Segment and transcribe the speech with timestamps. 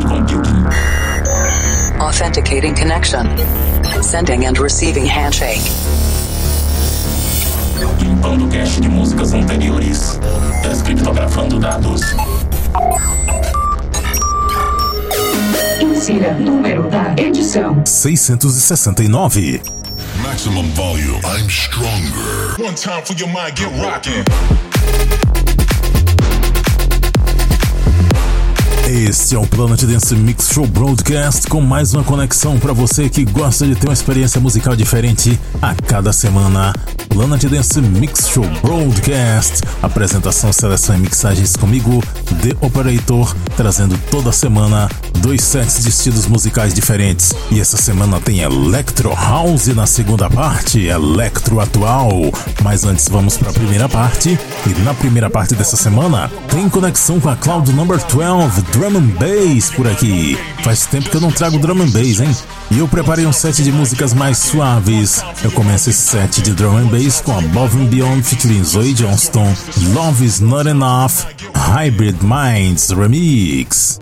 [0.00, 0.66] cloud computing.
[2.00, 3.26] Authenticating connection.
[4.02, 5.62] Sending and receiving handshake.
[8.00, 10.18] Limpando cache de músicas anteriores.
[10.62, 12.02] Descriptografando dados.
[15.80, 19.62] Insira número da edição: 669.
[20.22, 21.20] Maximum volume.
[21.24, 22.62] I'm stronger.
[22.62, 24.24] One time for your mind, get rocking.
[28.90, 33.22] Este é o Planet Dance Mix Show Broadcast com mais uma conexão para você que
[33.22, 36.72] gosta de ter uma experiência musical diferente a cada semana.
[37.10, 39.60] Planet Dance Mix Show Broadcast.
[39.82, 42.02] Apresentação, seleção e mixagens comigo,
[42.40, 47.34] The Operator, trazendo toda semana dois sets de estilos musicais diferentes.
[47.50, 52.12] E essa semana tem Electro House na segunda parte, Electro Atual.
[52.62, 54.38] Mas antes vamos para a primeira parte.
[54.66, 59.08] E na primeira parte dessa semana tem conexão com a Cloud Number 12 Drum and
[59.18, 60.38] Bass por aqui.
[60.62, 62.36] Faz tempo que eu não trago Drum and Bass, hein?
[62.70, 65.20] E eu preparei um set de músicas mais suaves.
[65.42, 69.52] Eu começo esse set de Drum and Bass com Above and Beyond featuring Zoe Johnston,
[69.94, 73.98] Love Is Not Enough, Hybrid Minds Remix.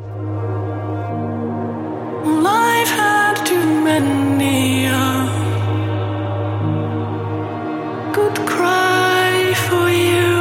[8.12, 10.35] Good cry for you.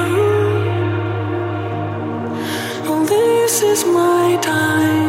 [3.46, 5.05] This is my time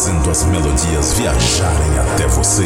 [0.00, 2.64] fazendo as melodias viajarem até você.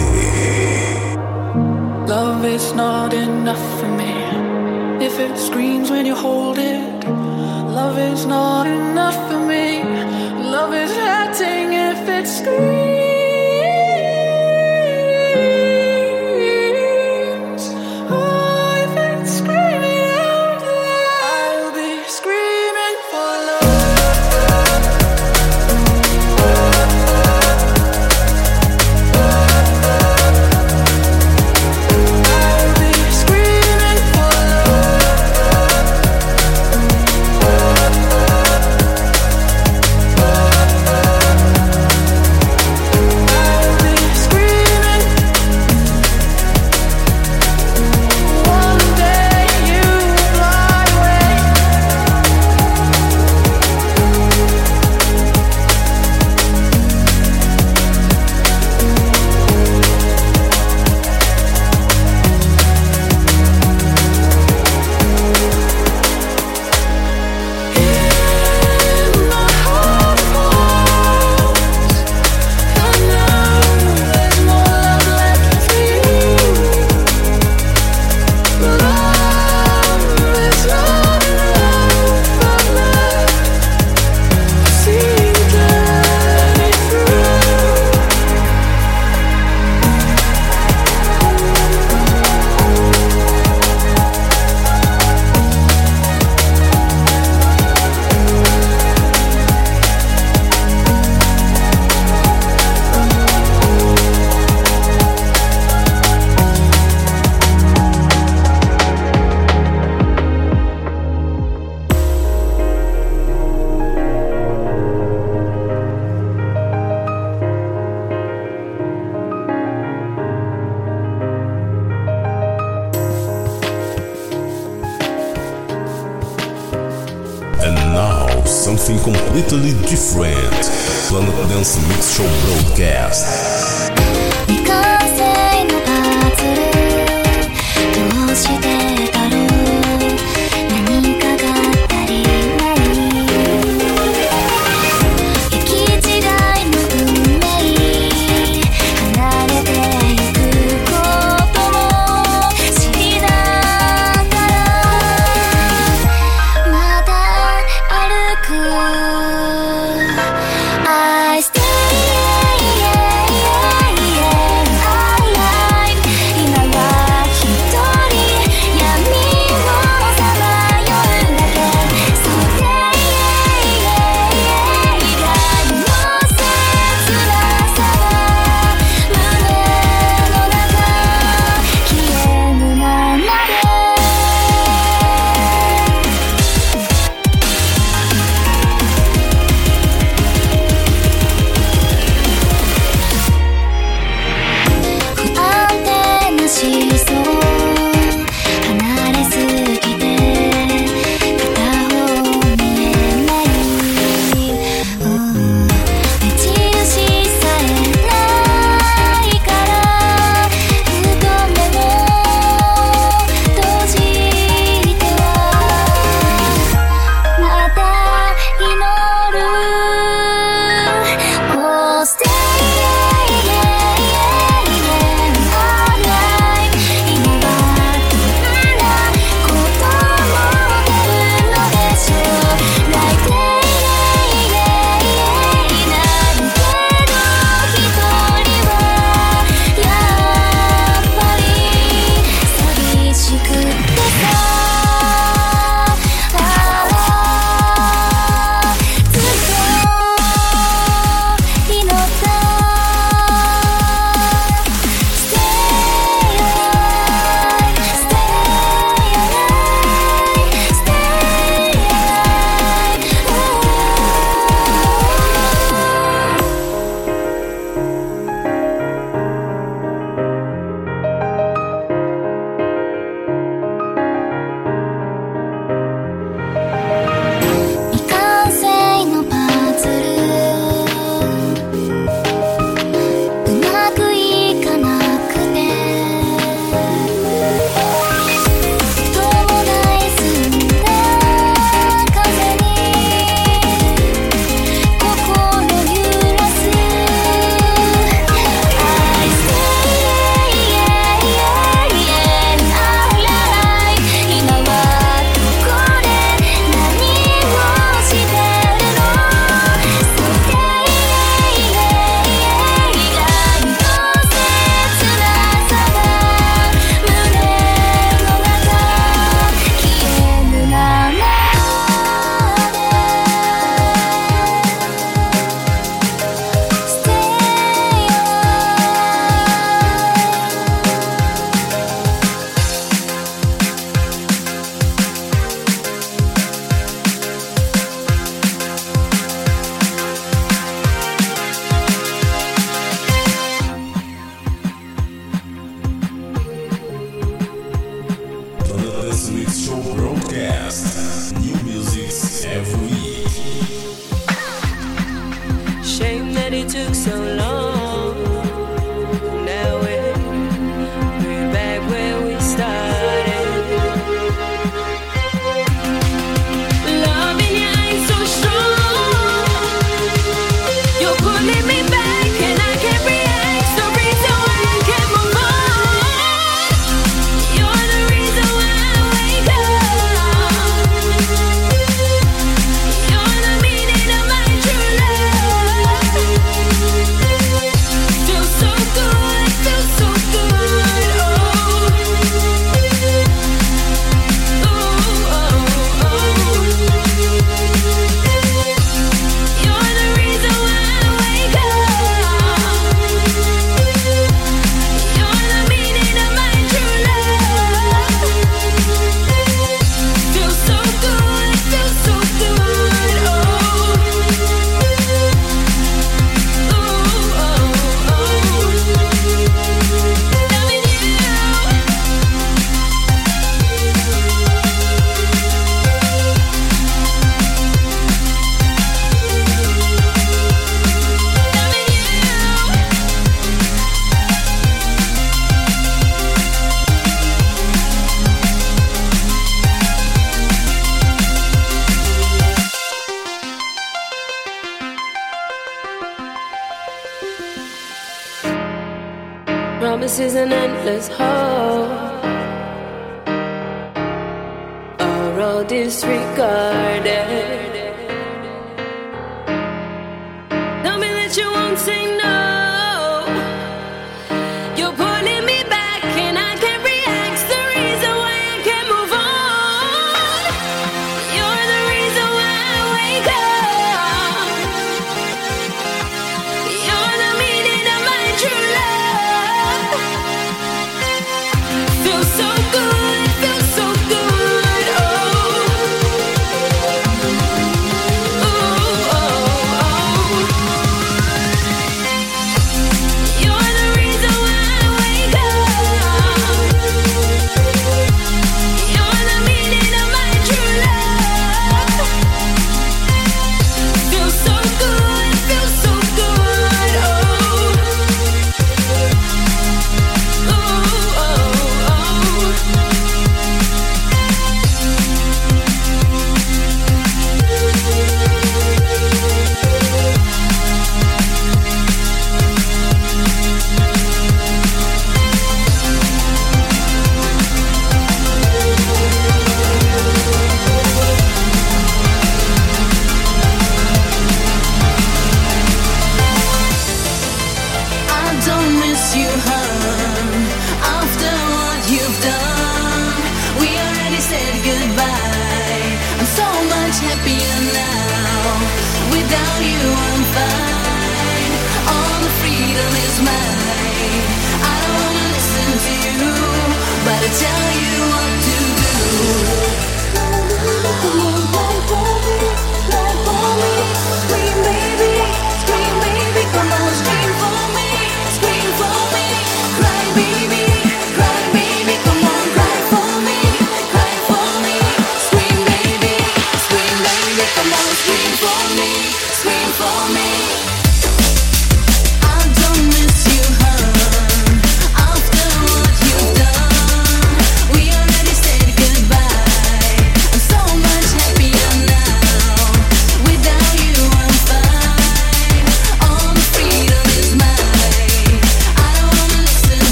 [2.07, 5.05] Love is not enough for me.
[5.05, 7.05] If it screams when you hold it,
[7.75, 9.83] love is not enough for me.
[10.49, 12.74] Love is hurting if it screams.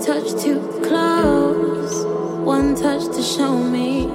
[0.00, 2.04] touch too close,
[2.44, 4.06] one touch to show me.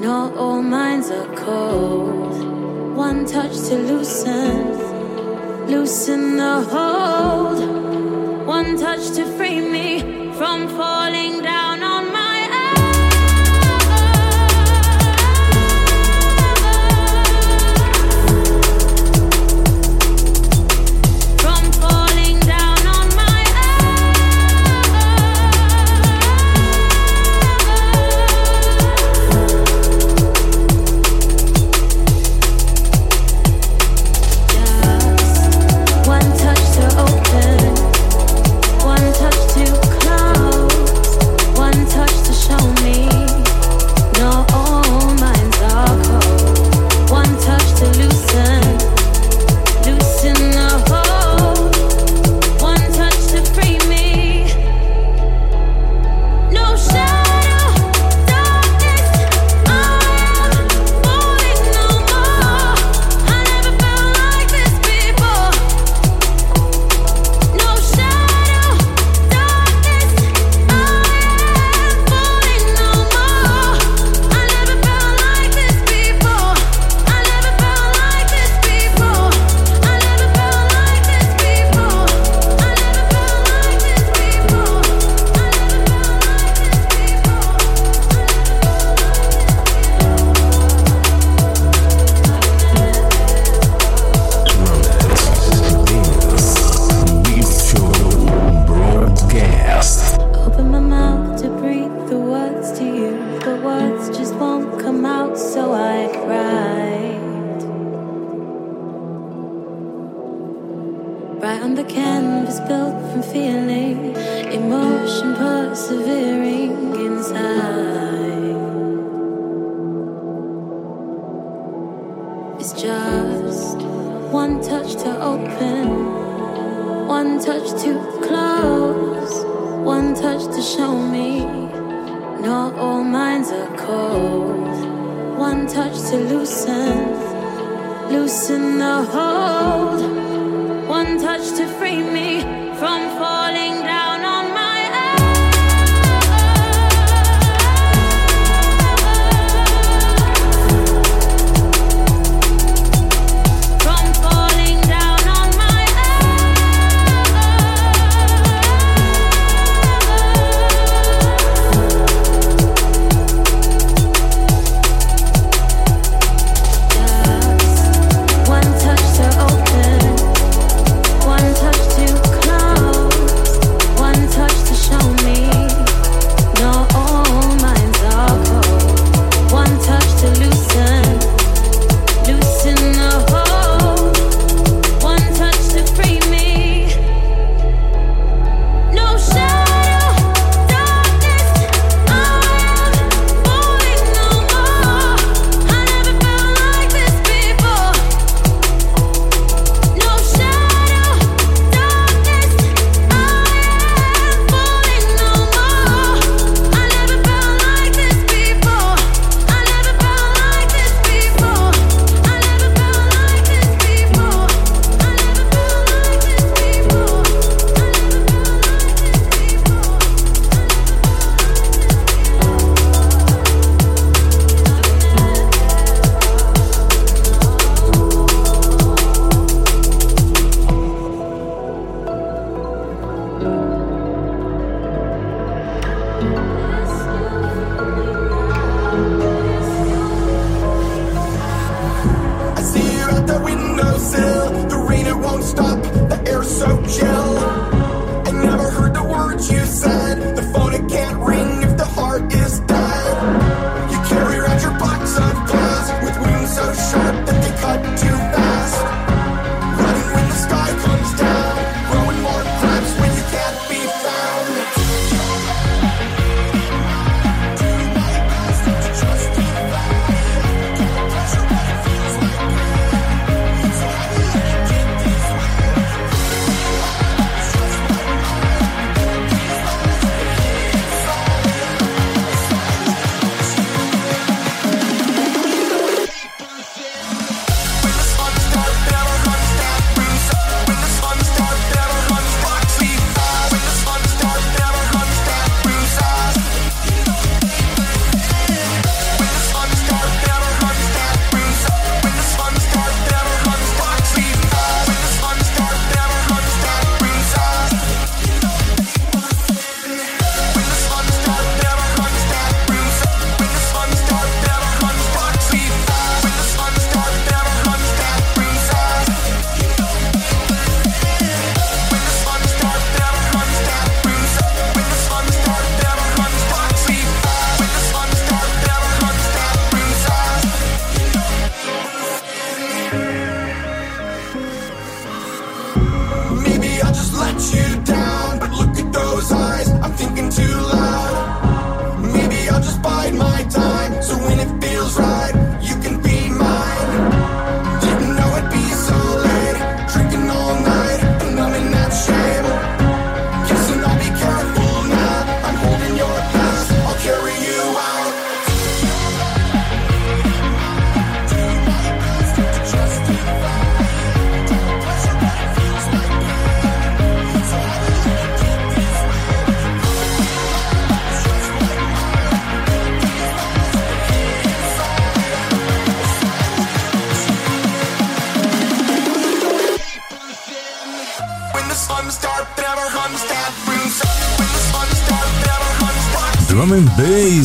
[0.00, 2.96] Not all minds are cold.
[2.96, 8.46] One touch to loosen, loosen the hold.
[8.46, 11.57] One touch to free me from falling down.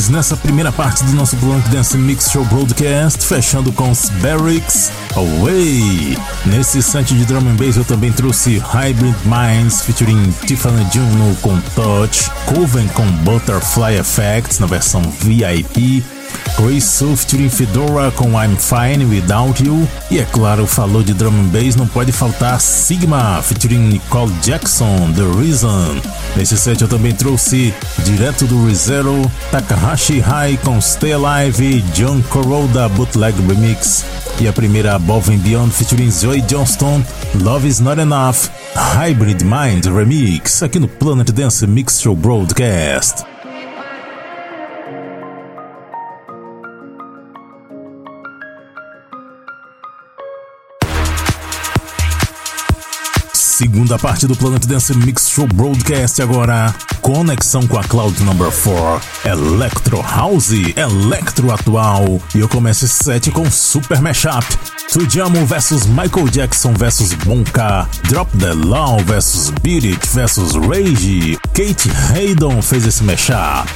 [0.09, 6.17] Nessa primeira parte do nosso Blank Dance Mix Show Broadcast, fechando com os Barracks Away.
[6.45, 11.59] Nesse set de drum and bass eu também trouxe Hybrid Minds featuring Tiffany Juno com
[11.75, 16.03] Touch, Coven com Butterfly Effects na versão VIP,
[16.81, 19.87] Sue featuring Fedora com I'm Fine Without You.
[20.11, 25.11] E é claro, falou de drum and bass, não pode faltar Sigma featuring Nicole Jackson,
[25.13, 26.01] The Reason.
[26.35, 27.73] Nesse set eu também trouxe
[28.05, 34.05] direto do ReZero, Takahashi High com Stay Alive, John Coroda Bootleg Remix.
[34.39, 37.03] E a primeira Above and Beyond featuring Zoe Johnston,
[37.41, 43.32] Love Is Not Enough, Hybrid Mind Remix, aqui no Planet Dance Mix Show Broadcast.
[53.53, 56.73] Segunda parte do Planet Dance Mix Show Broadcast agora.
[57.01, 59.29] Conexão com a Cloud Number 4.
[59.29, 62.19] Electro House, Electro Atual.
[62.33, 64.43] E eu começo esse set com Super Mashup.
[64.91, 67.87] Tujamo vs Michael Jackson vs Bonka.
[68.09, 71.37] Drop the Law vs Beat It vs Rage.
[71.53, 73.69] Kate Haydon fez esse mashup.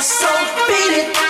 [0.00, 0.28] So
[0.68, 1.23] beat it,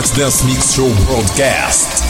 [0.00, 2.09] Planet Dance Mix Show broadcast.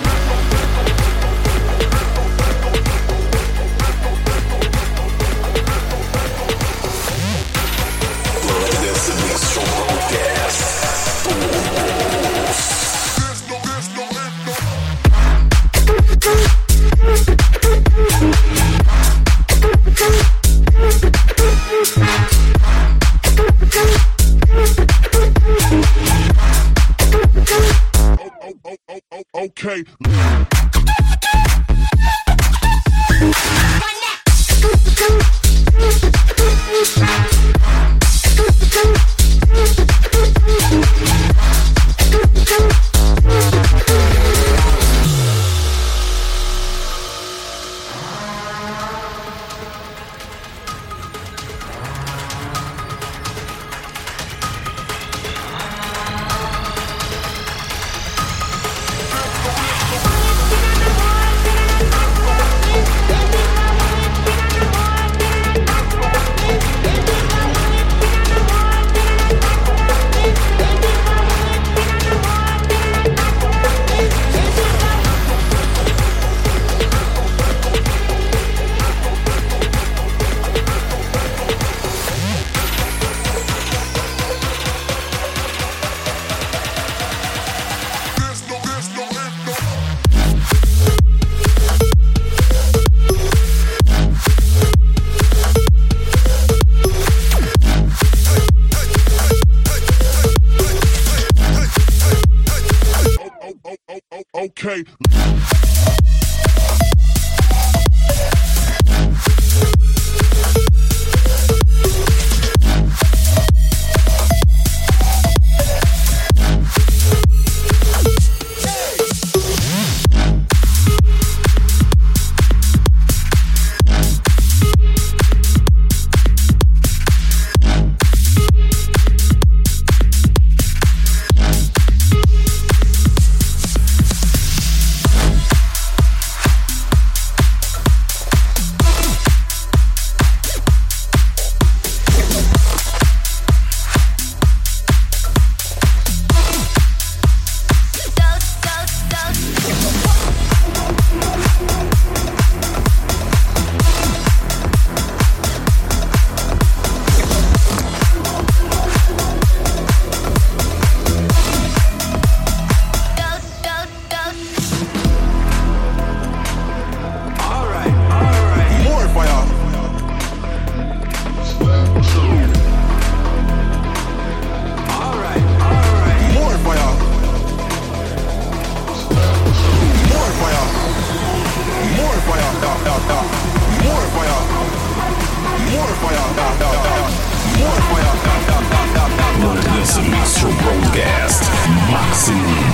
[28.63, 29.83] Oh, oh, oh, okay.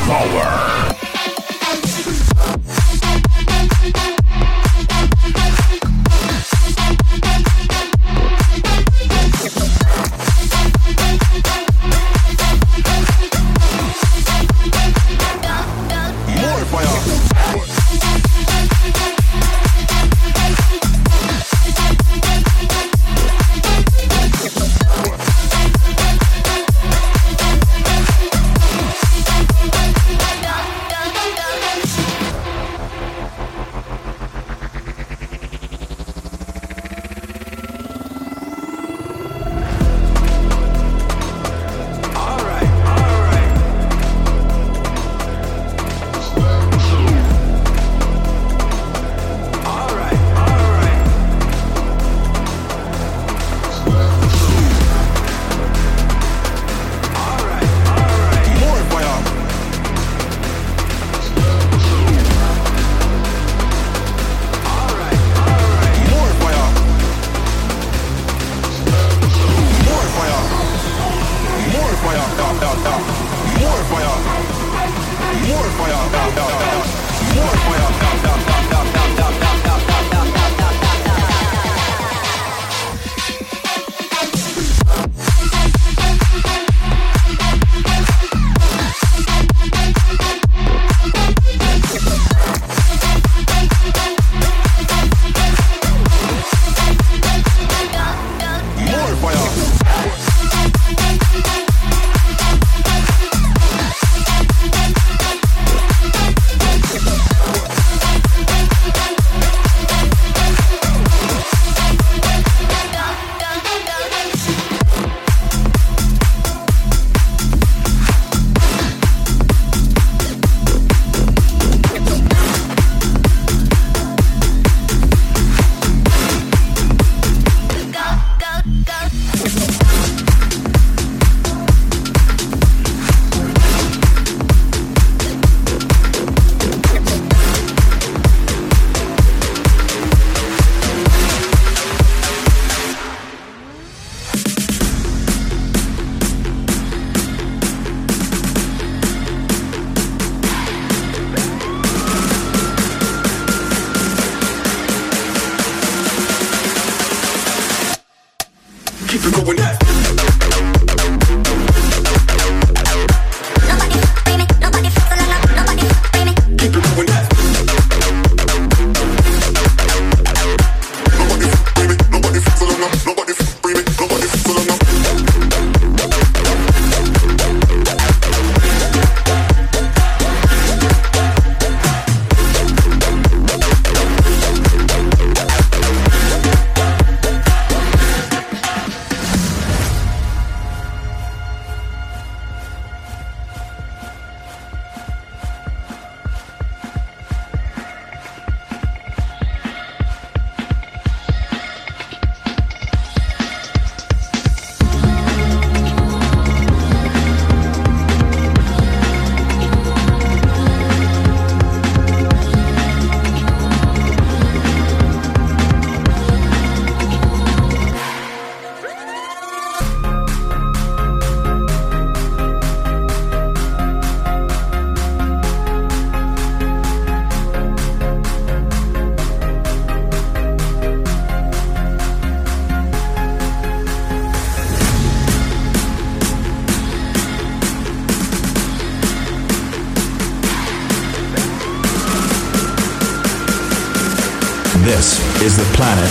[0.08, 0.47] power.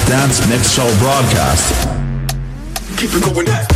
[0.06, 1.86] Dance Mix Show broadcast.
[2.96, 3.75] Keep it going.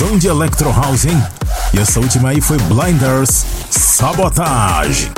[0.00, 1.22] Setzão de Electro House, hein?
[1.74, 5.10] E essa última aí foi Blinders Sabotage.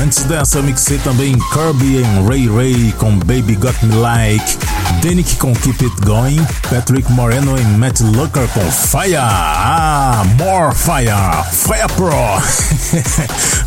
[0.00, 4.58] Antes dessa, mixei também Kirby and Ray Ray com Baby Got Me Like,
[5.02, 9.16] Danik com Keep It Going, Patrick Moreno e Matt Looker com Fire.
[9.16, 12.10] Ah, More Fire, Fire Pro.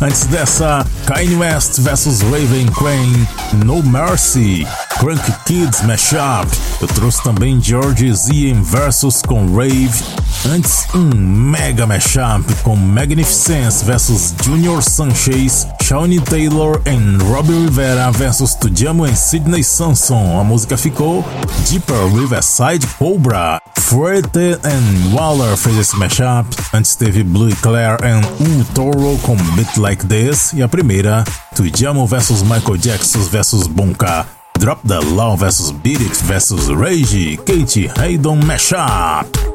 [0.00, 3.28] Antes dessa, Kanye West vs Raven Crane,
[3.64, 4.66] No Mercy.
[4.98, 6.48] Crunk Kids Mashup.
[6.80, 10.23] Eu trouxe também George Zien versus com Rave.
[10.46, 18.54] Antes, um mega mashup com Magnificence versus Junior Sanchez, Shawnee Taylor e Robbie Rivera versus
[18.54, 20.38] Tujamo e Sidney Sanson.
[20.38, 21.24] A música ficou
[21.70, 23.58] Deeper Riverside Cobra.
[23.78, 26.46] Fuerte and Waller fez esse mashup.
[26.74, 30.52] Antes teve Blue Claire e Um Toro com Beat Like This.
[30.52, 31.24] E a primeira,
[31.54, 34.26] Tujamo versus Michael Jackson versus Bonka.
[34.58, 39.53] Drop the Law vs Beat It vs Rage, Kate Haydon Mashup.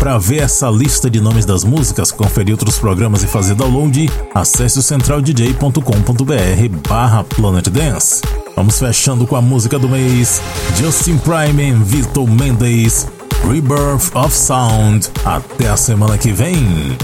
[0.00, 4.78] Para ver essa lista de nomes das músicas, conferir outros programas e fazer download, acesse
[4.78, 8.22] o centraldj.com.br barra Planet Dance.
[8.56, 10.40] Vamos fechando com a música do mês,
[10.76, 13.08] Justin Prime e Vitor Mendes,
[13.46, 15.10] Rebirth of Sound.
[15.22, 16.96] Até a semana que vem.